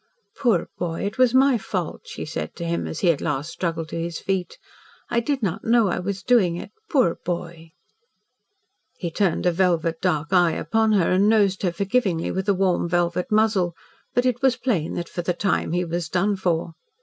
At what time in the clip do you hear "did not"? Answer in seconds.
5.19-5.63